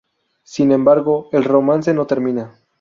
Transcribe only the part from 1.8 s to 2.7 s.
no termina.